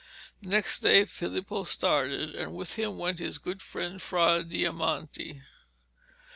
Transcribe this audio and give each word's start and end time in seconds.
Next 0.41 0.79
day 0.79 1.05
Filippo 1.05 1.63
started, 1.63 2.33
and 2.33 2.55
with 2.55 2.73
him 2.73 2.97
went 2.97 3.19
his 3.19 3.37
good 3.37 3.61
friend 3.61 4.01
Fra 4.01 4.43
Diamante. 4.43 5.43